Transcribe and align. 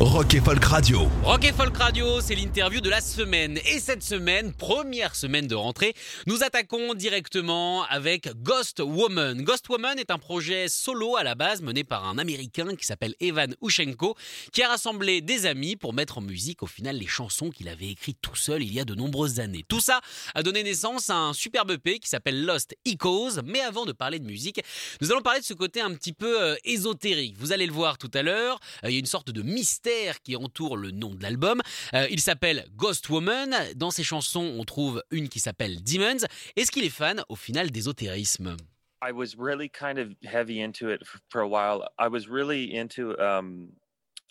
Rock 0.00 0.34
et 0.34 0.40
Folk 0.40 0.64
Radio. 0.64 1.08
Rock 1.24 1.42
et 1.42 1.52
Folk 1.52 1.76
Radio, 1.76 2.20
c'est 2.20 2.36
l'interview 2.36 2.80
de 2.80 2.88
la 2.88 3.00
semaine. 3.00 3.58
Et 3.66 3.80
cette 3.80 4.04
semaine, 4.04 4.52
première 4.52 5.16
semaine 5.16 5.48
de 5.48 5.56
rentrée, 5.56 5.92
nous 6.28 6.44
attaquons 6.44 6.94
directement 6.94 7.82
avec 7.82 8.28
Ghost 8.44 8.78
Woman. 8.78 9.42
Ghost 9.42 9.68
Woman 9.68 9.98
est 9.98 10.12
un 10.12 10.18
projet 10.18 10.68
solo 10.68 11.16
à 11.16 11.24
la 11.24 11.34
base 11.34 11.62
mené 11.62 11.82
par 11.82 12.06
un 12.06 12.16
Américain 12.16 12.76
qui 12.76 12.86
s'appelle 12.86 13.16
Evan 13.18 13.56
Ushenko, 13.60 14.14
qui 14.52 14.62
a 14.62 14.68
rassemblé 14.68 15.20
des 15.20 15.46
amis 15.46 15.74
pour 15.74 15.92
mettre 15.92 16.18
en 16.18 16.20
musique 16.20 16.62
au 16.62 16.68
final 16.68 16.96
les 16.96 17.08
chansons 17.08 17.50
qu'il 17.50 17.68
avait 17.68 17.88
écrites 17.88 18.18
tout 18.22 18.36
seul 18.36 18.62
il 18.62 18.72
y 18.72 18.78
a 18.78 18.84
de 18.84 18.94
nombreuses 18.94 19.40
années. 19.40 19.64
Tout 19.66 19.80
ça 19.80 20.00
a 20.36 20.44
donné 20.44 20.62
naissance 20.62 21.10
à 21.10 21.16
un 21.16 21.32
superbe 21.32 21.72
EP 21.72 21.98
qui 21.98 22.08
s'appelle 22.08 22.44
Lost 22.44 22.76
Echoes. 22.84 23.42
Mais 23.44 23.62
avant 23.62 23.84
de 23.84 23.92
parler 23.92 24.20
de 24.20 24.26
musique, 24.26 24.60
nous 25.00 25.10
allons 25.10 25.22
parler 25.22 25.40
de 25.40 25.44
ce 25.44 25.54
côté 25.54 25.80
un 25.80 25.92
petit 25.92 26.12
peu 26.12 26.40
euh, 26.40 26.54
ésotérique. 26.62 27.34
Vous 27.36 27.50
allez 27.50 27.66
le 27.66 27.72
voir 27.72 27.98
tout 27.98 28.10
à 28.14 28.22
l'heure, 28.22 28.60
euh, 28.84 28.90
il 28.90 28.92
y 28.92 28.96
a 28.96 29.00
une 29.00 29.06
sorte 29.06 29.30
de 29.30 29.42
mystère 29.42 29.87
qui 30.22 30.36
entoure 30.36 30.76
le 30.76 30.90
nom 30.90 31.14
de 31.14 31.22
l'album. 31.22 31.60
Euh, 31.94 32.06
il 32.10 32.20
s'appelle 32.20 32.66
Ghost 32.76 33.08
Woman. 33.08 33.54
Dans 33.76 33.90
ses 33.90 34.02
chansons, 34.02 34.54
on 34.58 34.64
trouve 34.64 35.02
une 35.10 35.28
qui 35.28 35.40
s'appelle 35.40 35.82
Demons. 35.82 36.26
Est-ce 36.56 36.70
qu'il 36.70 36.84
est 36.84 36.90
fan 36.90 37.22
au 37.28 37.36
final 37.36 37.70
d'ésotérisme 37.70 38.56
I 39.00 39.12
was 39.12 39.36
really 39.38 39.68
kind 39.68 39.98
of 39.98 40.08
heavy 40.24 40.60
into 40.60 40.90
it 40.90 41.02
for 41.30 41.40
a 41.40 41.46
while. 41.46 41.88
I 41.98 42.08
was 42.08 42.28
really 42.28 42.76
into 42.76 43.16
um, 43.20 43.68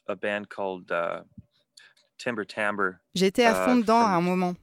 a 0.07 0.15
band 0.15 0.49
called 0.49 0.91
uh, 0.91 1.21
Timber 2.17 2.45
Timber. 2.45 2.99
J'étais 3.15 3.45
à 3.45 3.55
fond 3.55 3.77
uh, 3.77 3.81
dedans 3.81 4.01
à 4.01 4.09
un 4.09 4.21
moment. 4.21 4.55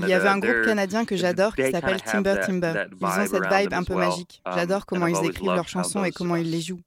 Il 0.00 0.08
y 0.08 0.14
avait 0.14 0.28
un 0.28 0.38
groupe 0.38 0.64
canadien 0.64 1.04
que 1.04 1.16
j'adore 1.16 1.54
qui 1.54 1.70
s'appelle 1.70 2.00
Timber 2.00 2.36
Timber. 2.46 2.86
Ils 2.98 3.04
ont 3.04 3.26
cette 3.26 3.52
vibe 3.52 3.74
un 3.74 3.84
peu 3.84 3.94
magique. 3.94 4.40
Um, 4.46 4.52
J'adore 4.54 4.86
comment 4.86 5.06
ils 5.06 5.24
écrivent 5.26 5.54
leurs 5.54 5.68
chansons 5.68 6.04
et 6.04 6.12
comment 6.12 6.36
ils 6.36 6.50
les 6.50 6.62
jouent. 6.62 6.80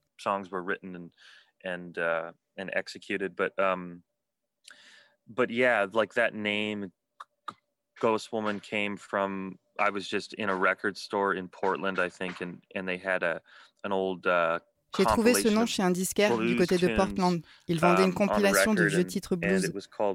Songs 2.56 2.68
were 2.68 2.70
written 2.70 2.70
and, 2.70 2.78
executed. 2.78 3.36
But 3.36 3.58
um, 3.60 4.04
but 5.28 5.50
yeah, 5.50 5.86
like 5.94 6.14
that 6.14 6.34
name, 6.34 6.92
Ghost 8.00 8.32
Woman, 8.32 8.60
came 8.60 8.98
from. 8.98 9.58
I 9.80 9.90
was 9.90 10.08
just 10.08 10.34
in 10.36 10.50
a 10.50 10.56
record 10.56 10.98
store 10.98 11.34
in 11.36 11.50
Portland, 11.50 12.00
I 12.00 12.10
think, 12.10 12.42
and 12.42 12.62
and 12.76 12.88
they 12.88 12.98
had 12.98 13.24
a 13.24 13.42
an 13.84 13.92
old. 13.92 14.26
Uh, 14.28 14.60
J'ai 14.98 15.04
trouvé 15.04 15.34
ce 15.34 15.50
nom 15.50 15.66
chez 15.66 15.84
un 15.84 15.92
disquaire 15.92 16.38
du 16.38 16.56
côté 16.56 16.78
de 16.78 16.96
Portland. 16.96 17.44
Il 17.68 17.80
vendait 17.80 18.04
une 18.04 18.12
um, 18.12 18.14
compilation 18.14 18.74
de 18.74 18.86
vieux 18.86 19.06
titres 19.06 19.36
blues, 19.36 19.72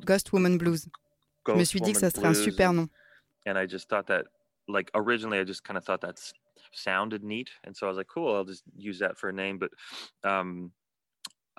Ghost 0.06 0.32
Woman 0.32 0.56
Blues. 0.56 0.88
Je 1.46 1.52
me 1.52 1.64
suis 1.64 1.80
dit 1.80 1.92
que 1.92 1.98
ça 1.98 2.10
serait 2.10 2.28
un 2.28 2.34
super 2.34 2.72
nom. 2.72 2.88
And 3.46 3.58
I 3.58 3.66
just 3.66 3.88
thought 3.88 4.06
that, 4.06 4.26
like, 4.68 4.90
originally 4.94 5.38
I 5.38 5.44
just 5.44 5.64
kind 5.64 5.76
of 5.76 5.84
thought 5.84 6.00
that 6.00 6.18
sounded 6.72 7.22
neat, 7.22 7.50
and 7.64 7.76
so 7.76 7.86
I 7.86 7.90
was 7.90 7.98
like, 7.98 8.08
cool, 8.08 8.34
I'll 8.34 8.44
just 8.44 8.64
use 8.76 8.98
that 9.00 9.18
for 9.18 9.28
a 9.28 9.32
name. 9.32 9.58
But 9.58 9.72
um, 10.24 10.72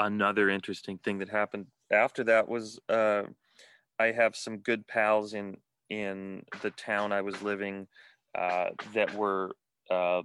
another 0.05 0.49
interesting 0.49 0.97
thing 0.97 1.19
that 1.19 1.30
happened 1.30 1.66
after 1.91 2.23
that 2.23 2.47
was 2.47 2.80
uh, 2.89 3.23
I 3.99 4.11
have 4.11 4.35
some 4.35 4.57
good 4.57 4.85
pals 4.88 5.33
in 5.33 5.57
in 5.89 6.44
the 6.61 6.71
town 6.71 7.12
I 7.12 7.22
was 7.22 7.41
living 7.41 7.88
uh, 8.35 8.69
that 8.94 9.13
were 9.16 9.56
uh, 9.91 10.22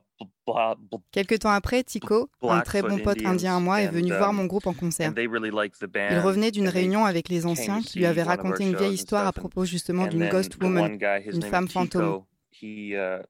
Quelque 1.10 1.34
temps 1.34 1.50
après, 1.50 1.82
Tico, 1.82 2.30
un 2.42 2.60
très 2.60 2.82
bon 2.82 2.98
pote 2.98 3.24
indien 3.24 3.56
à 3.56 3.60
moi, 3.60 3.82
est 3.82 3.88
venu 3.88 4.12
voir 4.12 4.30
um, 4.30 4.36
mon 4.36 4.44
groupe 4.44 4.68
en 4.68 4.74
concert. 4.74 5.12
Il 5.16 6.18
revenait 6.20 6.52
d'une 6.52 6.68
réunion 6.68 7.04
avec 7.04 7.28
les 7.28 7.46
anciens 7.46 7.82
qui 7.82 7.98
lui 7.98 8.06
avaient 8.06 8.22
raconté 8.22 8.62
une 8.62 8.76
vieille 8.76 8.94
histoire 8.94 9.26
à 9.26 9.32
propos 9.32 9.64
justement 9.64 10.06
d'une 10.06 10.28
ghost 10.28 10.56
woman, 10.62 10.96
une 11.32 11.42
femme 11.42 11.68
fantôme. 11.68 12.22
uh, 12.62 13.22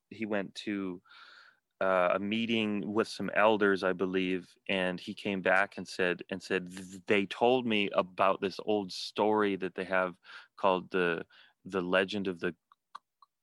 a 1.80 2.18
meeting 2.18 2.92
with 2.92 3.08
some 3.08 3.30
elders, 3.34 3.82
I 3.82 3.92
believe, 3.92 4.46
and 4.68 4.98
he 4.98 5.14
came 5.14 5.42
back 5.42 5.74
and 5.76 5.86
said 5.86 6.22
and 6.30 6.42
said 6.42 6.70
they 7.06 7.26
told 7.26 7.66
me 7.66 7.90
about 7.94 8.40
this 8.40 8.58
old 8.64 8.92
story 8.92 9.56
that 9.56 9.74
they 9.74 9.84
have 9.84 10.14
called 10.56 10.90
the 10.90 11.24
the 11.64 11.82
legend 11.82 12.28
of 12.28 12.40
the 12.40 12.54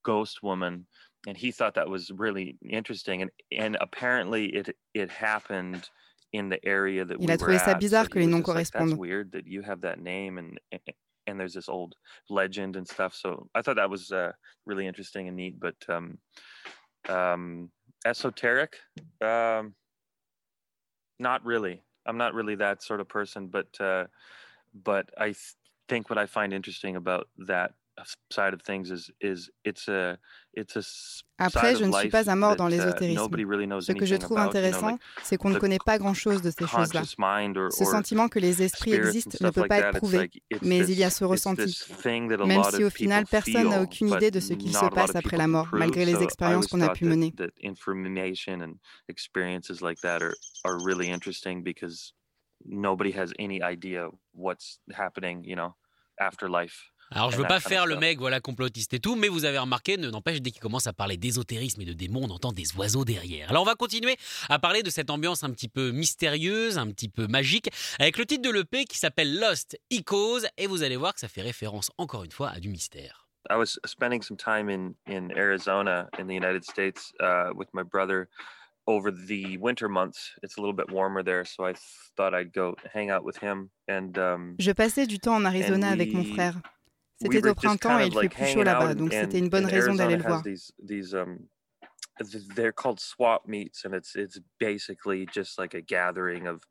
ghost 0.04 0.42
woman, 0.42 0.88
and 1.28 1.38
he 1.38 1.52
thought 1.52 1.76
that 1.76 1.90
was 1.90 2.12
really 2.12 2.58
interesting, 2.68 3.22
and 3.22 3.32
and 3.52 3.78
apparently 3.82 4.48
it 4.48 4.76
it 4.94 5.10
happened 5.10 5.90
in 6.32 6.50
the 6.50 6.64
area 6.66 7.06
that 7.06 7.20
Il 7.20 7.28
we 7.28 7.34
a 7.34 7.38
trouvé 7.38 7.60
ça 7.60 7.80
bizarre 7.80 8.06
so 8.06 8.10
que 8.10 8.20
les 8.20 8.26
noms 8.26 8.40
like, 8.40 8.46
correspondent. 8.46 8.92
That's 8.92 9.00
weird 9.00 9.32
that 9.34 9.46
you 9.46 9.62
have 9.62 9.82
that 9.82 10.00
name 10.00 10.38
and. 10.38 10.60
and 11.26 11.40
there's 11.40 11.54
this 11.54 11.70
old 11.70 11.96
legend 12.30 12.76
and 12.76 12.86
stuff. 12.86 13.16
So 13.16 13.48
I 13.56 13.62
thought 13.62 13.78
that 13.78 13.90
was 13.90 14.12
uh, 14.12 14.34
really 14.66 14.86
interesting 14.88 15.30
and 15.30 15.38
neat. 15.38 15.58
But 15.60 15.76
um, 15.88 16.18
um, 17.10 17.72
esoteric? 18.06 18.80
Um 19.22 19.76
not 21.20 21.46
really. 21.46 21.82
I'm 22.06 22.18
not 22.18 22.34
really 22.34 22.56
that 22.56 22.84
sort 22.84 23.00
of 23.00 23.08
person 23.08 23.48
but 23.48 23.80
uh 23.80 24.06
but 24.84 25.10
i 25.18 25.26
th- 25.28 25.56
think 25.88 26.10
what 26.10 26.18
i 26.20 26.26
find 26.26 26.54
interesting 26.54 26.96
about 26.96 27.28
that 27.48 27.74
side 28.30 28.54
of 28.54 28.62
things 28.64 28.92
is 28.92 29.12
is 29.22 29.50
it's 29.64 29.88
a 29.88 30.18
it's 30.54 30.76
a 30.76 30.82
Après, 31.40 31.76
je 31.76 31.84
ne 31.84 31.92
suis 31.92 32.10
pas 32.10 32.30
un 32.30 32.36
mort 32.36 32.56
dans 32.56 32.68
uh, 32.68 32.72
l'ésotérisme. 32.72 33.28
Ce 33.82 33.92
que 33.92 34.06
je 34.06 34.16
trouve 34.16 34.38
intéressant, 34.38 34.98
c'est 35.24 35.38
qu'on 35.38 35.50
ne 35.50 35.60
connaît 35.60 35.80
pas 35.84 35.98
grand-chose 35.98 36.42
de 36.42 36.52
ces 36.52 36.68
choses-là. 36.68 37.04
Ce 37.04 37.86
sentiment 37.86 38.30
que 38.30 38.40
les 38.40 38.62
esprits 38.62 38.94
existent 38.94 39.38
ne 39.42 39.50
peut 39.50 39.68
pas 39.68 39.80
être 39.80 39.98
prouvé, 39.98 40.30
mais 40.62 40.80
il 40.80 40.98
y 40.98 41.04
a 41.04 41.10
ce 41.10 41.24
ressenti. 41.26 41.80
Même 42.06 42.64
si 42.72 42.84
au 42.84 42.90
final, 42.90 43.26
personne 43.30 43.70
n'a 43.70 43.82
aucune 43.82 44.10
idée 44.10 44.32
de 44.32 44.40
ce 44.40 44.54
qu'il 44.54 44.74
se 44.74 44.90
passe 44.90 45.16
après 45.16 45.38
la 45.38 45.48
mort, 45.48 45.68
malgré 45.74 46.06
les 46.06 46.22
expériences 46.22 46.68
qu'on 46.68 46.82
a 46.82 46.90
pu 46.90 47.06
mener. 47.06 47.34
Nobody 52.66 53.12
has 53.12 53.34
any 53.40 53.62
idea 53.62 54.08
what's 54.32 54.80
happening, 54.90 55.44
you 55.44 55.56
know, 55.56 55.76
after 56.18 56.48
life. 56.48 56.93
Alors, 57.16 57.30
je 57.30 57.38
veux 57.38 57.44
pas 57.46 57.60
faire 57.60 57.86
le 57.86 57.96
mec, 57.96 58.18
voilà, 58.18 58.40
complotiste 58.40 58.94
et 58.96 59.00
tout, 59.00 59.16
mais 59.16 59.28
vous 59.28 59.46
avez 59.46 59.60
remarqué, 59.60 59.98
ne 59.98 60.10
n'empêche, 60.10 60.42
dès 60.42 60.50
qu'il 60.50 60.62
commence 60.62 60.88
à 60.88 60.94
parler 60.94 61.16
d'ésotérisme 61.16 61.80
et 61.82 61.86
de 61.86 61.94
démons, 61.94 62.24
on 62.24 62.32
entend 62.32 62.52
des 62.52 62.76
oiseaux 62.76 63.06
derrière. 63.06 63.52
Alors, 63.52 63.62
on 63.62 63.66
va 63.66 63.76
continuer 63.76 64.18
à 64.50 64.58
parler 64.58 64.82
de 64.82 64.90
cette 64.90 65.12
ambiance 65.12 65.44
un 65.44 65.52
petit 65.52 65.70
peu 65.70 65.92
mystérieuse, 65.92 66.80
un 66.80 66.88
petit 66.88 67.10
peu 67.10 67.28
magique, 67.28 67.70
avec 68.00 68.18
le 68.18 68.26
titre 68.26 68.42
de 68.42 68.50
l'EP 68.50 68.86
qui 68.86 68.98
s'appelle 68.98 69.40
Lost 69.40 69.80
Echoes, 69.92 70.48
et 70.58 70.66
vous 70.66 70.82
allez 70.82 70.96
voir 70.96 71.14
que 71.14 71.20
ça 71.20 71.28
fait 71.28 71.44
référence 71.44 71.92
encore 72.00 72.24
une 72.24 72.32
fois 72.32 72.50
à 72.50 72.60
du 72.60 72.70
mystère. 72.70 73.28
I 73.52 73.58
was 73.58 73.78
spending 73.86 74.24
some 74.24 74.38
time 74.38 74.70
in, 74.70 74.96
in 75.06 75.30
Arizona 75.38 76.08
in 76.18 76.26
the 76.26 76.34
United 76.34 76.64
States 76.64 77.14
uh, 77.20 77.52
with 77.56 77.68
my 77.74 77.84
brother 77.84 78.28
over 78.88 79.12
the 79.12 79.58
winter 79.60 79.88
months. 79.88 80.32
It's 80.42 80.58
a 80.58 80.62
little 80.62 80.76
bit 80.76 80.90
warmer 80.90 81.24
there, 81.24 81.46
so 81.46 81.66
I 81.66 81.74
thought 82.16 82.34
I'd 82.34 82.54
go 82.54 82.76
hang 82.92 83.12
out 83.12 83.24
with 83.24 83.38
him. 83.38 83.70
And 83.88 84.18
um, 84.18 84.56
je 84.58 84.72
passais 84.72 85.06
du 85.08 85.20
temps 85.20 85.36
en 85.36 85.46
Arizona 85.46 85.90
avec 85.90 86.14
mon 86.14 86.24
frère. 86.24 86.56
C'était 87.24 87.48
au 87.50 87.56
printemps 87.56 88.00
et 88.00 88.08
il 88.08 88.20
fait 88.20 88.30
plus 88.30 88.46
chaud 88.48 88.64
là-bas, 88.64 88.94
donc 88.94 89.12
c'était 89.12 89.40
une 89.40 89.50
bonne 89.50 89.66
raison 89.66 89.96
d'aller 89.96 90.18
le 90.18 90.24
voir. 90.24 90.44
Um, 91.14 91.48
they're 92.56 92.72
called 92.72 93.00
swap 93.00 93.48
meets, 93.48 93.86
and 93.86 93.96
it's 93.96 94.16
it's 94.16 94.40
basically 94.60 95.26
just 95.34 95.58
like 95.58 95.74
a 95.74 95.82
gathering 95.82 96.48
of 96.48 96.62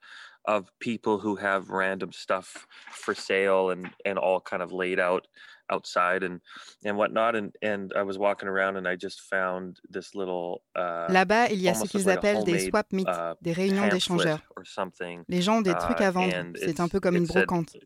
of 0.47 0.67
people 0.81 1.19
who 1.19 1.37
have 1.37 1.71
random 1.71 2.13
stuff 2.13 2.67
for 2.91 3.15
sale 3.15 3.71
and 3.71 3.89
and 4.05 4.19
all 4.19 4.41
kind 4.41 4.63
of 4.63 4.73
laid 4.73 4.99
out 4.99 5.27
outside 5.73 6.23
and 6.23 6.41
and 6.85 6.97
whatnot 6.97 7.35
and 7.35 7.53
and 7.63 7.93
I 7.97 8.03
was 8.03 8.19
walking 8.19 8.49
around 8.49 8.77
and 8.77 8.87
I 8.87 8.97
just 8.97 9.21
found 9.23 9.81
this 9.89 10.15
little 10.15 10.63
uh, 10.77 11.07
Là-bas, 11.09 11.49
il 11.51 11.61
y 11.61 11.69
a 11.69 11.75
ce 11.75 11.87
qu'ils 11.87 12.09
appellent 12.11 12.45
des 12.45 12.59
swap 12.69 12.93
meets, 12.93 13.09
uh, 13.09 13.35
des 13.41 13.53
réunions 13.53 13.89
d'échangeurs. 13.89 14.41
Les 15.29 15.43
gens 15.43 15.59
ont 15.59 15.63
des 15.63 15.75
trucs 15.75 16.01
à 16.01 16.09
uh, 16.09 16.13
vendre, 16.13 16.35
c'est 16.57 16.81
un 16.81 16.89
peu 16.89 17.01
comme 17.01 17.17
une 17.17 17.27
brocante. 17.27 17.77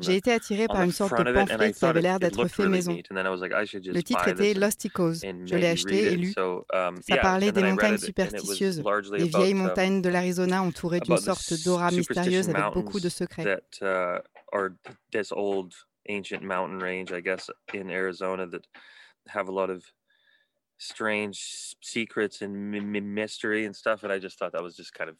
J'ai 0.00 0.16
été 0.16 0.32
attiré 0.32 0.66
par 0.66 0.82
une 0.82 0.92
sorte 0.92 1.18
de 1.18 1.32
pamphlet 1.32 1.72
qui 1.72 1.84
avait 1.84 2.02
l'air 2.02 2.18
d'être 2.18 2.46
fait 2.46 2.68
maison. 2.68 2.96
Le 3.10 4.02
titre 4.02 4.28
était 4.28 4.54
Lost 4.54 4.84
Echoes. 4.86 5.20
Je 5.44 5.54
l'ai 5.54 5.68
acheté 5.68 6.12
et 6.12 6.16
lu. 6.16 6.34
Um, 6.72 6.96
Ça 7.08 7.16
parlait 7.16 7.52
des 7.52 7.62
montagnes 7.62 7.98
superstitieuses, 7.98 8.82
des 9.16 9.24
vieilles 9.24 9.52
um, 9.52 9.58
montagnes 9.58 10.02
de 10.02 10.08
l'Arizona 10.08 10.62
entourées 10.62 11.00
d'une 11.00 11.16
sorte 11.16 11.45
d'aura 11.54 11.90
mystérieuse 11.90 12.48
avec 12.48 12.74
beaucoup 12.74 13.00
de 13.00 13.08
secrets. 13.08 13.44
Uh, 13.82 14.20
ancient 16.08 16.42
mountain 16.42 16.78
range, 16.78 17.12
I 17.12 17.20
guess, 17.20 17.50
in 17.74 17.90
Arizona 17.90 18.46
that 18.46 18.66
have 19.28 19.48
a 19.48 19.52
lot 19.52 19.70
of 19.70 19.84
strange 20.78 21.74
secrets 21.82 22.42
and 22.42 22.74
m- 22.74 23.14
mystery 23.14 23.64
and 23.64 23.74
stuff. 23.74 24.02
And 24.02 24.12
I 24.12 24.18
just 24.18 24.38
thought 24.38 24.52
that 24.52 24.62
was 24.62 24.76
just 24.76 24.92
kind 24.94 25.10
of 25.10 25.16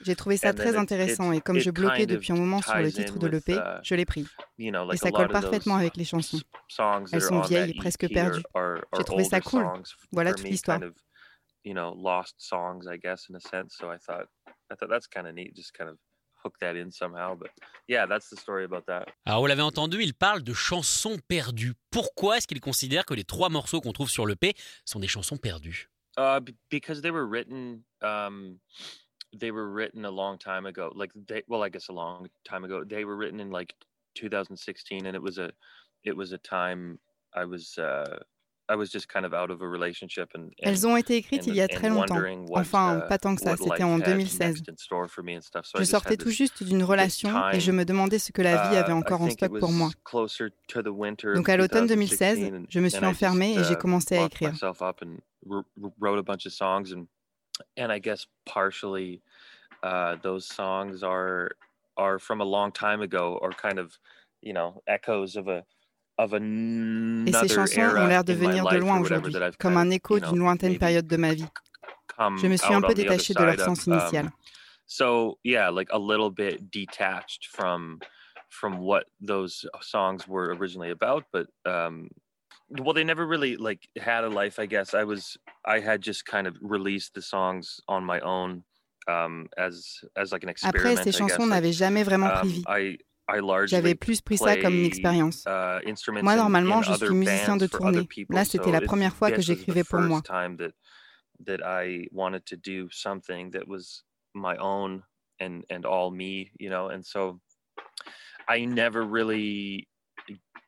J'ai 0.00 0.16
trouvé 0.16 0.36
ça 0.36 0.54
très 0.54 0.76
intéressant 0.76 1.32
et 1.32 1.40
comme 1.40 1.58
je 1.58 1.70
bloquais 1.70 2.06
depuis 2.06 2.32
un 2.32 2.36
moment 2.36 2.62
sur 2.62 2.76
le 2.76 2.92
titre 2.92 3.18
de 3.18 3.26
l'EP, 3.26 3.54
uh, 3.54 3.80
je 3.82 3.94
l'ai 3.94 4.06
pris. 4.06 4.26
Et 4.58 4.96
ça 4.96 5.10
colle 5.10 5.28
parfaitement 5.28 5.76
avec 5.76 5.96
les 5.96 6.04
chansons. 6.04 6.38
Elles 7.12 7.20
sont 7.22 7.40
vieilles 7.40 7.70
et 7.70 7.74
presque 7.74 8.08
perdues. 8.08 8.42
J'ai 8.96 9.04
trouvé 9.04 9.24
ça 9.24 9.40
cool. 9.40 9.66
Voilà 10.12 10.32
toute 10.32 10.48
l'histoire. 10.48 10.80
you 11.64 11.74
know 11.74 11.92
lost 11.92 12.34
songs 12.38 12.86
i 12.86 12.96
guess 12.96 13.28
in 13.28 13.34
a 13.34 13.40
sense 13.40 13.76
so 13.78 13.90
i 13.90 13.98
thought 13.98 14.26
i 14.70 14.74
thought 14.74 14.88
that's 14.88 15.06
kind 15.06 15.26
of 15.26 15.34
neat 15.34 15.54
just 15.54 15.74
kind 15.74 15.90
of 15.90 15.98
Alors, 19.24 19.40
vous 19.40 19.46
l'avez 19.46 19.62
entendu, 19.62 20.02
il 20.02 20.14
parle 20.14 20.42
de 20.42 20.52
chansons 20.52 21.18
perdues. 21.28 21.74
Pourquoi 21.90 22.38
est-ce 22.38 22.46
qu'il 22.46 22.60
considère 22.60 23.04
que 23.04 23.14
les 23.14 23.24
trois 23.24 23.48
morceaux 23.48 23.80
qu'on 23.80 23.92
trouve 23.92 24.10
sur 24.10 24.26
le 24.26 24.36
P 24.36 24.54
sont 24.84 25.00
des 25.00 25.08
chansons 25.08 25.36
perdues? 25.36 25.88
Uh, 26.18 26.40
Because 26.70 27.00
they 27.00 27.10
were 27.10 27.26
written, 27.26 27.82
um, 28.02 28.58
they 29.38 29.50
were 29.50 29.68
written 29.72 30.04
a 30.04 30.10
long 30.10 30.38
time 30.38 30.66
ago. 30.66 30.92
Like, 30.94 31.12
they, 31.28 31.42
well, 31.48 31.62
I 31.64 31.70
guess 31.70 31.88
a 31.88 31.92
long 31.92 32.28
time 32.44 32.64
ago. 32.64 32.84
They 32.84 33.04
were 33.04 33.16
written 33.16 33.40
in 33.40 33.50
like 33.50 33.74
2016, 34.16 35.06
and 35.06 35.14
it 35.14 35.22
was 35.22 35.38
a, 35.38 35.52
it 36.04 36.16
was 36.16 36.32
a 36.32 36.38
time 36.38 36.98
I 37.34 37.44
was. 37.44 37.78
Uh, 37.78 38.18
elles 40.58 40.86
ont 40.86 40.96
été 40.96 41.16
écrites 41.16 41.46
il 41.46 41.54
y 41.54 41.60
a 41.60 41.68
très 41.68 41.88
longtemps. 41.88 42.20
Enfin, 42.50 42.98
uh, 42.98 43.08
pas 43.08 43.18
tant 43.18 43.34
que 43.34 43.40
ça, 43.40 43.56
c'était 43.56 43.82
en 43.82 43.98
2016. 43.98 44.62
Je 45.78 45.84
sortais 45.84 46.16
tout 46.16 46.30
juste 46.30 46.62
d'une 46.62 46.82
relation 46.82 47.50
et 47.50 47.60
je 47.60 47.72
me 47.72 47.84
demandais 47.84 48.18
ce 48.18 48.32
que 48.32 48.42
la 48.42 48.68
vie 48.68 48.76
avait 48.76 48.92
uh, 48.92 48.96
encore 48.96 49.22
en 49.22 49.30
stock 49.30 49.58
pour 49.58 49.72
moi. 49.72 49.90
Donc 51.34 51.48
à 51.48 51.56
l'automne 51.56 51.86
2016, 51.86 52.52
je 52.68 52.80
me 52.80 52.88
suis 52.88 53.04
enfermé 53.04 53.54
et 53.54 53.64
j'ai 53.64 53.74
uh, 53.74 53.78
commencé 53.78 54.18
à 54.18 54.26
écrire. 54.26 54.52
Songs 65.30 65.77
et 66.18 67.32
ces 67.32 67.48
chansons 67.48 67.80
ont 67.80 68.06
l'air 68.06 68.24
de 68.24 68.32
venir 68.32 68.66
de 68.66 68.76
loin 68.76 69.00
aujourd'hui, 69.00 69.34
comme 69.58 69.76
un 69.76 69.90
écho 69.90 70.18
d'une 70.18 70.38
lointaine 70.38 70.78
période 70.78 71.06
de 71.06 71.16
ma 71.16 71.34
vie. 71.34 71.46
Je 72.18 72.46
me 72.46 72.56
suis 72.56 72.74
un 72.74 72.80
peu 72.80 72.94
détaché 72.94 73.34
de 73.34 73.42
leur 73.42 73.60
sens 73.60 73.86
um, 73.86 73.94
initial. 73.94 74.30
So 74.86 75.38
yeah, 75.44 75.68
like 75.70 75.88
a 75.92 75.98
little 75.98 76.30
bit 76.30 76.70
detached 76.70 77.46
from 77.46 78.00
from 78.48 78.78
what 78.78 79.04
those 79.20 79.66
songs 79.82 80.26
were 80.26 80.54
originally 80.54 80.90
about, 80.90 81.24
but 81.30 81.46
um, 81.66 82.08
well, 82.70 82.94
they 82.94 83.04
never 83.04 83.26
really 83.26 83.56
like 83.56 83.86
had 83.98 84.24
a 84.24 84.28
life. 84.30 84.58
I 84.58 84.66
guess 84.66 84.94
I 84.94 85.04
was 85.04 85.36
I 85.64 85.80
had 85.80 86.00
just 86.00 86.24
kind 86.24 86.46
of 86.46 86.56
released 86.62 87.14
the 87.14 87.22
songs 87.22 87.80
on 87.86 88.02
my 88.02 88.20
own 88.20 88.64
um, 89.06 89.48
as 89.56 90.00
as 90.16 90.32
like 90.32 90.42
an 90.42 90.48
experiment. 90.48 90.98
Après, 90.98 91.04
ces 91.04 91.12
chansons 91.12 91.46
n'avaient 91.46 91.72
jamais 91.72 92.02
vraiment 92.02 92.30
pris 92.30 92.48
um, 92.48 92.48
vie. 92.48 92.98
J'avais 93.66 93.94
plus 93.94 94.20
pris 94.20 94.38
ça 94.38 94.56
comme 94.56 94.74
une 94.74 94.84
expérience. 94.84 95.44
Uh, 95.46 95.80
moi, 96.22 96.36
normalement, 96.36 96.82
je 96.82 96.94
suis 96.94 97.14
musicien 97.14 97.56
de 97.56 97.66
tournée. 97.66 98.06
Là, 98.30 98.44
c'était 98.44 98.70
la 98.72 98.80
première 98.80 99.14
fois 99.14 99.30
que 99.30 99.42
j'écrivais 99.42 99.84
pour 99.84 100.00
moi. 100.00 100.22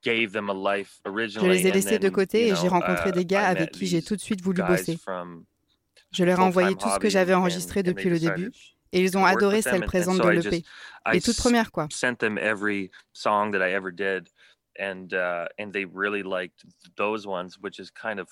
Je 0.02 1.46
les 1.46 1.66
ai 1.66 1.72
laissés 1.72 1.98
de 1.98 2.08
côté 2.08 2.48
et 2.48 2.54
j'ai 2.54 2.68
rencontré 2.68 3.10
uh, 3.10 3.12
des 3.12 3.24
gars 3.24 3.46
avec 3.46 3.72
qui 3.72 3.86
j'ai 3.86 4.02
tout 4.02 4.16
de 4.16 4.20
suite 4.20 4.42
voulu 4.42 4.62
bosser. 4.62 4.98
Je 6.12 6.24
leur 6.24 6.40
ai 6.40 6.42
envoyé 6.42 6.74
tout 6.74 6.88
ce 6.88 6.98
que 6.98 7.08
j'avais 7.08 7.34
enregistré 7.34 7.82
depuis 7.82 8.10
le 8.10 8.18
début 8.18 8.52
et 8.92 9.00
ils 9.00 9.16
ont 9.16 9.24
adoré 9.24 9.62
celle 9.62 9.84
présente 9.84 10.18
de 10.18 10.28
l'EP. 10.28 10.64
Les 11.12 11.20
toutes 11.20 11.36
premières, 11.36 11.70
quoi. 11.70 11.88
sent 11.90 12.16
them 12.16 12.38
every 12.38 12.90
song 13.12 13.52
that 13.52 13.66
I 13.66 13.72
ever 13.72 13.90
did, 13.90 14.28
and 14.78 15.12
uh, 15.12 15.46
and 15.58 15.72
they 15.72 15.84
really 15.84 16.22
liked 16.22 16.64
those 16.96 17.26
ones, 17.26 17.58
which 17.60 17.78
is 17.78 17.90
kind 17.90 18.18
of 18.18 18.28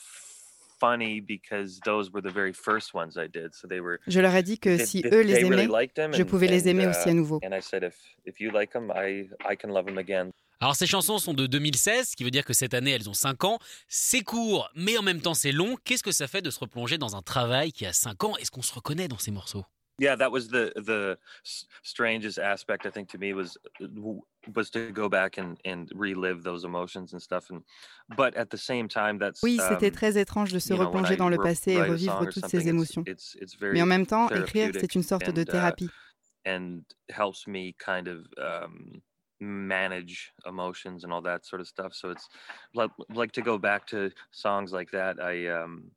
funny 0.78 1.20
because 1.20 1.81
those 1.84 2.10
were 2.12 2.22
the 2.22 2.32
very 2.32 2.52
first 2.52 2.94
ones 2.94 3.16
I 3.16 3.26
did. 3.26 3.55
So 3.55 3.66
they 3.66 3.81
were. 3.81 4.00
Je 4.06 4.20
leur 4.20 4.34
ai 4.34 4.43
dit 4.43 4.58
que 4.58 4.78
si 4.78 5.02
eux 5.05 5.22
les 5.22 5.44
aimaient, 5.44 5.69
je 6.12 6.22
pouvais 6.22 6.46
les 6.46 6.69
aimer 6.69 6.87
aussi 6.87 7.08
à 7.08 7.12
uh, 7.12 7.14
nouveau. 7.14 7.40
And 7.43 7.55
I 7.55 7.62
said 7.62 7.82
if 7.82 7.96
if 8.25 8.40
you 8.40 8.50
like 8.50 8.72
them, 8.72 8.93
I 8.94 9.28
I 9.49 9.56
can 9.56 9.69
love 9.69 9.87
them 9.87 9.99
again. 9.99 10.31
Alors 10.60 10.75
ces 10.75 10.87
chansons 10.87 11.19
sont 11.19 11.34
de 11.34 11.46
2016, 11.46 12.10
ce 12.10 12.16
qui 12.16 12.25
veut 12.25 12.32
dire 12.32 12.44
que 12.44 12.52
cette 12.52 12.75
année 12.75 12.90
elles 12.90 13.08
ont 13.08 13.14
5 13.14 13.44
ans. 13.44 13.58
C'est 13.87 14.22
court, 14.22 14.69
mais 14.75 14.99
en 14.99 15.02
même 15.02 15.20
temps 15.20 15.34
c'est 15.34 15.52
long. 15.52 15.76
Qu'est-ce 15.84 16.02
que 16.02 16.10
ça 16.10 16.26
fait 16.26 16.43
de 16.43 16.50
se 16.50 16.58
replonger 16.58 16.99
dans 16.99 17.14
un 17.14 17.22
travail 17.22 17.70
qui 17.70 17.87
a 17.87 17.93
5 17.93 18.25
ans? 18.25 18.37
Est-ce 18.38 18.50
qu'on 18.50 18.62
se 18.62 18.75
reconnaît 18.75 19.06
dans 19.06 19.19
ces 19.19 19.31
morceaux? 19.31 19.64
Yeah 19.99 20.15
that 20.15 20.31
was 20.31 20.49
the 20.49 20.73
the 20.77 21.19
strangest 21.83 22.39
aspect 22.39 22.87
i 22.87 22.91
think 22.91 23.09
to 23.09 23.19
me 23.19 23.33
was 23.33 23.56
was 24.55 24.71
to 24.71 24.91
go 24.93 25.09
back 25.09 25.39
and 25.39 25.59
and 25.65 25.91
relive 25.95 26.43
those 26.43 26.65
emotions 26.65 27.12
and 27.12 27.21
stuff 27.21 27.50
and 27.50 27.62
but 28.17 28.35
at 28.37 28.50
the 28.50 28.59
same 28.59 28.89
time 28.89 29.19
that's 29.19 29.43
oui 29.43 29.59
c'était 29.59 29.89
um, 29.89 29.93
très 29.93 30.17
étrange 30.19 30.53
de 30.53 30.59
se 30.59 30.73
replonger 30.73 31.17
dans 31.17 31.29
le 31.29 31.39
passé 31.39 31.73
et 31.73 31.83
revivre 31.83 32.29
toutes 32.29 32.47
ces 32.47 32.69
émotions. 32.69 33.03
it's, 33.06 33.37
it's 33.41 33.56
mais 33.61 33.83
en 33.83 33.87
même 33.87 34.06
temps 34.06 34.29
écrire 34.31 34.71
c'est 34.73 34.95
une 34.95 35.03
sorte 35.03 35.31
de 35.31 35.43
uh, 35.43 35.45
thérapie. 35.45 35.87
uh, 35.87 36.51
and 36.51 36.83
helps 37.11 37.47
me 37.47 37.75
kind 37.79 38.09
of 38.09 38.25
um, 38.39 39.03
manage 39.41 40.33
emotions 40.47 41.05
and 41.05 41.12
all 41.12 41.23
that 41.23 41.44
sort 41.44 41.61
of 41.61 41.67
stuff 41.67 41.93
so 41.93 42.11
it's 42.11 42.29
like 42.75 42.91
like 43.15 43.33
to 43.33 43.43
go 43.43 43.59
back 43.59 43.87
to 43.87 44.11
songs 44.33 44.73
like 44.73 44.91
that 44.91 45.21
i 45.21 45.47
um 45.49 45.91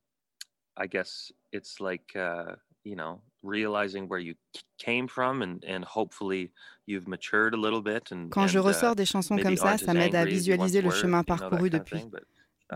i 0.78 0.86
guess 0.86 1.32
it's 1.52 1.80
like 1.80 2.16
uh 2.16 2.56
you 2.84 2.96
know 2.96 3.22
realizing 3.44 4.08
where 4.08 4.20
you 4.20 4.36
came 4.78 5.08
from 5.08 5.42
and, 5.42 5.64
and 5.66 5.84
hopefully 5.84 6.52
you've 6.86 7.08
matured 7.08 7.54
a 7.54 7.58
little 7.58 7.82
bit 7.82 8.12
and, 8.12 8.30
Quand 8.32 8.48
je 8.48 8.60
uh, 8.60 8.64
ressors 8.64 8.96
des 8.96 9.06
chansons 9.06 9.38
comme 9.38 9.58
ça, 9.58 9.78
ça 9.78 9.94
m'aide 9.94 10.16
à 10.16 10.26
visualiser 10.26 10.82
le 10.82 10.92
chemin 10.92 11.24
parcouru 11.24 11.70
depuis. 11.70 12.04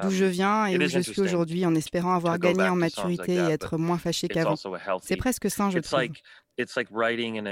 D'où 0.01 0.09
je 0.09 0.25
viens 0.25 0.65
et 0.65 0.77
où 0.77 0.87
je 0.87 0.99
suis 0.99 1.21
aujourd'hui 1.21 1.65
en 1.65 1.73
espérant 1.75 2.15
avoir 2.15 2.37
gagné 2.39 2.67
en 2.67 2.75
maturité 2.75 3.35
et 3.35 3.37
être 3.51 3.77
moins 3.77 3.97
fâché 3.97 4.27
qu'avant. 4.27 4.55
C'est 5.01 5.15
presque 5.15 5.49
sain, 5.49 5.69
je 5.69 5.79
trouve. 5.79 6.01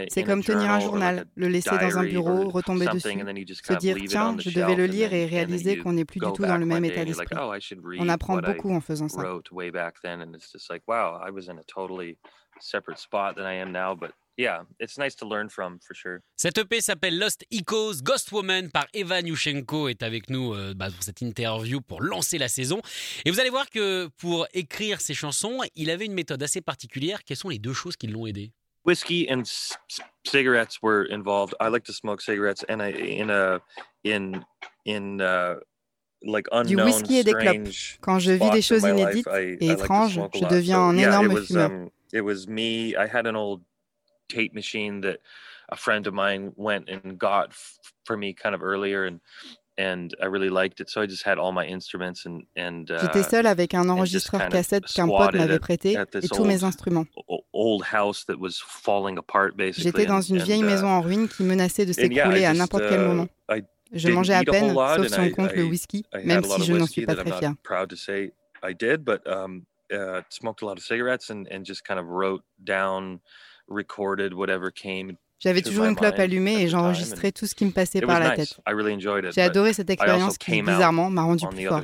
C'est 0.10 0.24
comme 0.24 0.44
tenir 0.44 0.72
un 0.72 0.80
journal, 0.80 1.26
le 1.36 1.48
laisser 1.50 1.70
dans 1.72 1.98
un 1.98 2.04
bureau, 2.06 2.50
retomber 2.50 2.86
dessus, 2.88 3.10
se 3.62 3.74
dire 3.74 3.98
tiens, 4.08 4.36
je 4.40 4.50
devais 4.50 4.76
le 4.76 4.86
lire 4.86 5.14
et 5.14 5.26
réaliser 5.26 5.78
qu'on 5.78 5.94
n'est 5.94 6.06
plus 6.06 6.20
du 6.20 6.32
tout 6.34 6.46
dans 6.46 6.58
le 6.58 6.66
même 6.66 6.86
état 6.86 7.04
d'esprit. 7.06 7.36
Oh, 7.38 7.52
On 8.00 8.10
apprend 8.10 8.38
beaucoup 8.38 8.74
en 8.74 8.80
faisant 8.82 9.10
ça. 9.10 9.22
Cette 16.36 16.58
EP 16.58 16.82
s'appelle 16.82 17.20
Lost 17.20 17.46
Echoes. 17.52 18.02
Ghost 18.02 18.32
Woman 18.32 18.72
par 18.72 18.88
Evan 18.94 19.28
Yushchenko 19.28 19.90
est 19.90 20.02
avec 20.02 20.30
nous 20.30 20.54
euh, 20.54 20.74
bah, 20.76 20.90
pour 20.90 21.04
cette 21.04 21.22
interview 21.22 21.82
pour 21.82 22.02
lancer 22.02 22.38
la 22.38 22.48
saison. 22.48 22.82
Et 23.26 23.32
vous 23.32 23.40
allez 23.40 23.52
voir 23.52 23.70
que 23.70 24.08
pour 24.18 24.48
écrire 24.54 25.02
ses 25.02 25.14
chansons, 25.14 25.60
il 25.76 25.92
avait 25.92 26.06
une 26.06 26.14
méthode 26.14 26.42
assez 26.42 26.62
particulière. 26.62 27.24
Quelles 27.24 27.38
sont 27.38 27.50
les 27.50 27.60
deux 27.60 27.74
choses 27.74 27.96
qui 27.96 28.08
l'ont 28.08 28.26
aidé? 28.26 28.52
Whiskey 28.86 29.28
and 29.30 29.44
cigarettes 30.26 30.82
were 30.82 31.06
involved. 31.10 31.56
I 31.62 31.70
like 31.70 31.86
to 31.86 31.94
smoke 31.94 32.22
cigarettes 32.22 32.66
and 32.68 32.82
I 32.82 32.92
in 32.92 33.30
a 33.30 33.62
in 34.04 34.44
in 34.86 35.22
uh, 35.22 35.56
like 36.22 36.48
unknown, 36.52 36.66
du 36.66 36.84
whisky 36.84 37.20
et 37.20 37.24
des 37.24 37.34
clopes. 37.34 37.70
Quand 38.02 38.20
je 38.20 38.32
vis 38.34 38.50
des 38.52 38.62
choses 38.62 38.84
inédites 38.84 39.28
et 39.40 39.70
étranges, 39.70 40.20
je 40.34 40.46
deviens 40.48 40.80
un 40.80 40.98
énorme 40.98 41.42
fumeur. 41.46 41.72
Um, 41.72 41.90
it 42.12 42.22
was 42.22 42.48
me. 42.48 42.94
I 42.98 43.08
had 43.08 43.26
an 43.26 43.38
old 43.38 43.62
tape 44.30 44.54
machine 44.54 45.02
that 45.02 45.20
a 45.70 45.76
friend 45.76 46.08
of 46.08 46.14
mine 46.14 46.52
went 46.56 46.90
and 46.90 47.18
got 47.18 47.50
f- 47.50 47.80
for 48.06 48.18
me 48.18 48.34
kind 48.34 48.56
of 48.56 48.64
earlier 48.64 49.06
and 49.06 49.20
and 49.76 50.16
I 50.22 50.26
really 50.26 50.52
liked 50.52 50.82
it. 50.82 50.90
So 50.92 51.02
I 51.02 51.08
just 51.08 51.24
had 51.24 51.40
all 51.40 51.52
my 51.52 51.66
instruments 51.66 52.26
and 52.26 52.44
and 52.56 52.92
uh, 52.92 53.00
J'étais 53.00 53.24
seul 53.24 53.48
avec 53.48 53.74
un 53.74 53.90
enregistreur 53.90 54.48
cassette 54.50 54.86
qu'un 54.86 55.08
pote 55.08 55.34
m'avait 55.34 55.60
prêté 55.60 55.94
et 55.94 56.28
tous 56.28 56.46
mes 56.46 56.64
instruments. 56.64 57.06
Old 57.54 57.84
house 57.84 58.26
that 58.26 58.40
was 58.40 58.62
falling 58.62 59.18
apart 59.18 59.58
basically. 59.58 59.92
J'étais 59.92 60.06
dans 60.06 60.22
une 60.22 60.40
vieille 60.40 60.64
maison 60.64 60.88
uh, 60.88 60.98
en 60.98 61.02
ruine 61.02 61.28
qui 61.28 61.44
menaçait 61.44 61.86
de 61.86 61.94
s'écrouler 61.94 62.42
yeah, 62.42 62.52
à 62.52 62.54
n'importe 62.54 62.84
quel 62.88 63.02
uh, 63.02 63.06
moment. 63.06 63.28
Je 63.94 64.10
mangeais 64.10 64.34
à 64.34 64.44
peine, 64.44 64.74
sauf 64.74 65.08
si 65.08 65.20
on 65.20 65.30
compte 65.30 65.54
le 65.54 65.64
whisky, 65.66 66.04
même 66.24 66.44
si 66.44 66.64
je 66.64 66.74
n'en 66.74 66.88
suis 66.88 67.06
pas 67.06 67.16
très 67.16 67.32
fier. 67.32 67.54
I 68.66 68.74
did, 68.74 69.04
but 69.04 69.28
um, 69.28 69.66
uh, 69.92 70.22
smoked 70.30 70.62
a 70.62 70.66
lot 70.66 70.78
of 70.78 70.84
cigarettes 70.84 71.30
and, 71.30 71.48
and 71.52 71.66
just 71.66 71.84
kind 71.84 72.00
of 72.00 72.08
wrote 72.08 72.44
down, 72.64 73.20
recorded 73.68 74.34
whatever 74.34 74.70
came 74.72 75.14
J'avais 75.40 75.62
toujours 75.62 75.86
une 75.86 75.96
clope 75.96 76.20
allumée 76.20 76.62
et 76.62 76.68
j'enregistrais 76.68 77.32
tout 77.32 77.48
ce 77.48 77.56
qui 77.56 77.66
me 77.66 77.72
passait 77.72 78.02
par 78.02 78.20
la 78.20 78.32
tête. 78.32 78.60
J'ai 79.34 79.42
adoré 79.42 79.74
cette 79.74 79.90
expérience 79.90 80.38
qui, 80.38 80.62
bizarrement, 80.62 81.10
m'a 81.10 81.24
rendu 81.24 81.46
plus 81.48 81.66
fort. 81.68 81.82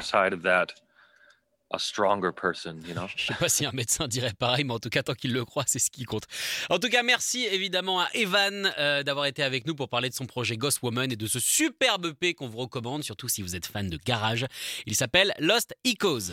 A 1.72 1.78
stronger 1.78 2.32
person, 2.32 2.80
you 2.88 2.96
know? 2.96 3.06
Je 3.16 3.28
sais 3.28 3.36
pas 3.36 3.48
si 3.48 3.64
un 3.64 3.72
médecin 3.72 4.08
dirait 4.08 4.34
pareil, 4.34 4.64
mais 4.64 4.74
en 4.74 4.80
tout 4.80 4.90
cas, 4.90 5.04
tant 5.04 5.14
qu'il 5.14 5.34
le 5.34 5.46
croit, 5.46 5.66
c'est 5.68 5.78
ce 5.78 5.92
qui 5.92 6.04
compte. 6.04 6.24
En 6.72 6.80
tout 6.80 6.90
cas, 6.90 7.04
merci 7.04 7.46
évidemment 7.46 8.02
à 8.02 8.08
Evan 8.16 8.74
euh, 8.80 9.04
d'avoir 9.04 9.28
été 9.28 9.44
avec 9.44 9.68
nous 9.68 9.76
pour 9.76 9.88
parler 9.88 10.10
de 10.10 10.16
son 10.16 10.26
projet 10.26 10.58
Ghost 10.58 10.82
Woman 10.82 11.12
et 11.12 11.16
de 11.16 11.28
ce 11.28 11.40
superbe 11.40 12.08
EP 12.08 12.34
qu'on 12.34 12.48
vous 12.48 12.58
recommande, 12.58 13.04
surtout 13.04 13.28
si 13.30 13.44
vous 13.44 13.56
êtes 13.56 13.68
fan 13.68 13.88
de 13.88 14.00
garage. 14.04 14.48
Il 14.88 14.96
s'appelle 14.96 15.32
Lost 15.38 15.76
Echoes. 15.86 16.32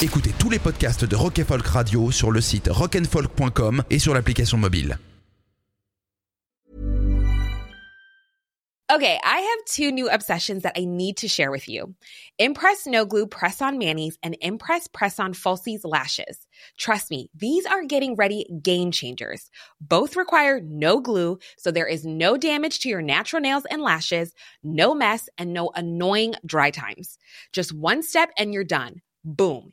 Écoutez 0.00 0.30
tous 0.38 0.48
les 0.48 0.60
podcasts 0.60 1.04
de 1.04 1.16
Rock 1.16 1.42
Folk 1.42 1.66
Radio 1.66 2.12
sur 2.12 2.30
le 2.30 2.40
site 2.40 2.68
rockandfolk.com 2.70 3.82
et 3.90 3.98
sur 3.98 4.14
l'application 4.14 4.56
mobile. 4.56 4.96
Okay, 8.94 9.18
I 9.24 9.40
have 9.40 9.64
two 9.66 9.90
new 9.90 10.08
obsessions 10.08 10.62
that 10.62 10.78
I 10.78 10.84
need 10.84 11.16
to 11.16 11.26
share 11.26 11.50
with 11.50 11.68
you. 11.68 11.96
Impress 12.38 12.86
No 12.86 13.04
Glue 13.04 13.26
Press 13.26 13.60
On 13.60 13.76
Manis 13.76 14.16
and 14.22 14.36
Impress 14.40 14.86
Press 14.86 15.18
On 15.18 15.32
Falsies 15.32 15.80
Lashes. 15.82 16.46
Trust 16.78 17.10
me, 17.10 17.28
these 17.34 17.66
are 17.66 17.82
getting 17.84 18.14
ready 18.14 18.46
game 18.62 18.92
changers. 18.92 19.50
Both 19.80 20.14
require 20.14 20.60
no 20.60 21.00
glue, 21.00 21.40
so 21.58 21.72
there 21.72 21.88
is 21.88 22.06
no 22.06 22.36
damage 22.36 22.78
to 22.80 22.88
your 22.88 23.02
natural 23.02 23.42
nails 23.42 23.64
and 23.68 23.82
lashes, 23.82 24.32
no 24.62 24.94
mess, 24.94 25.28
and 25.36 25.52
no 25.52 25.72
annoying 25.74 26.34
dry 26.46 26.70
times. 26.70 27.18
Just 27.52 27.72
one 27.72 28.04
step 28.04 28.30
and 28.38 28.54
you're 28.54 28.62
done. 28.62 29.02
Boom 29.24 29.72